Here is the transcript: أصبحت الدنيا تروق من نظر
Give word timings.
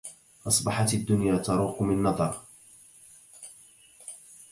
أصبحت 0.47 0.93
الدنيا 0.93 1.37
تروق 1.37 1.81
من 1.81 2.03
نظر 2.03 2.41